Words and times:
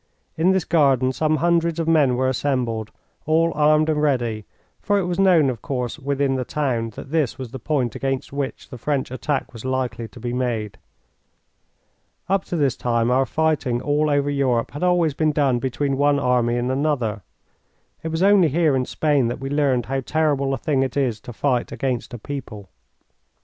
In 0.35 0.49
this 0.51 0.65
garden 0.65 1.11
some 1.13 1.35
hundreds 1.35 1.79
of 1.79 1.87
men 1.87 2.15
were 2.15 2.27
assembled, 2.27 2.89
all 3.27 3.51
armed 3.53 3.87
and 3.87 4.01
ready, 4.01 4.45
for 4.79 4.97
it 4.97 5.05
was 5.05 5.19
known, 5.19 5.47
of 5.47 5.61
course, 5.61 5.99
within 5.99 6.33
the 6.37 6.43
town 6.43 6.89
that 6.95 7.11
this 7.11 7.37
was 7.37 7.51
the 7.51 7.59
point 7.59 7.93
against 7.93 8.33
which 8.33 8.69
the 8.69 8.79
French 8.79 9.11
attack 9.11 9.53
was 9.53 9.63
likely 9.63 10.07
to 10.07 10.19
be 10.19 10.33
made. 10.33 10.79
Up 12.27 12.43
to 12.45 12.55
this 12.55 12.75
time 12.75 13.11
our 13.11 13.27
fighting 13.27 13.79
all 13.79 14.09
over 14.09 14.31
Europe 14.31 14.71
had 14.71 14.81
always 14.81 15.13
been 15.13 15.31
done 15.33 15.59
between 15.59 15.95
one 15.97 16.17
army 16.17 16.57
and 16.57 16.71
another. 16.71 17.21
It 18.01 18.07
was 18.07 18.23
only 18.23 18.47
here 18.47 18.75
in 18.75 18.85
Spain 18.85 19.27
that 19.27 19.39
we 19.39 19.51
learned 19.51 19.85
how 19.85 19.99
terrible 20.01 20.51
a 20.55 20.57
thing 20.57 20.81
it 20.81 20.97
is 20.97 21.19
to 21.19 21.31
fight 21.31 21.71
against 21.71 22.11
a 22.11 22.17
people. 22.17 22.69